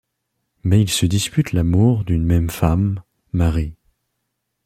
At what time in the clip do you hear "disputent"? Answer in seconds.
1.05-1.51